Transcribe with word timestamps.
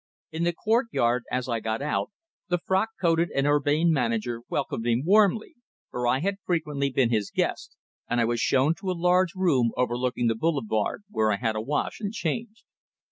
In 0.31 0.45
the 0.45 0.53
courtyard, 0.53 1.25
as 1.31 1.47
I 1.47 1.59
got 1.59 1.79
out, 1.79 2.09
the 2.49 2.57
frock 2.57 2.89
coated 2.99 3.29
and 3.35 3.45
urbane 3.45 3.91
manager 3.93 4.41
welcomed 4.49 4.85
me 4.85 4.99
warmly, 5.05 5.53
for 5.91 6.07
I 6.07 6.21
had 6.21 6.39
frequently 6.43 6.89
been 6.89 7.11
his 7.11 7.29
guest, 7.29 7.77
and 8.09 8.19
I 8.19 8.25
was 8.25 8.39
shown 8.39 8.73
to 8.79 8.89
a 8.89 8.97
large 8.97 9.35
room 9.35 9.69
overlooking 9.77 10.25
the 10.25 10.33
Boulevard 10.33 11.03
where 11.11 11.31
I 11.31 11.35
had 11.35 11.55
a 11.55 11.61
wash 11.61 11.99
and 11.99 12.11
changed. 12.11 12.63